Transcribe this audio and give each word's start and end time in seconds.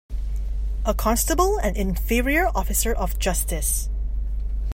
A 0.83 0.95
constable 0.95 1.59
an 1.59 1.75
inferior 1.75 2.47
officer 2.55 2.91
of 2.91 3.19
justice. 3.19 3.87